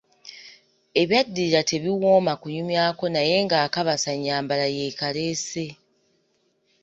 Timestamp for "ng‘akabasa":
3.45-4.11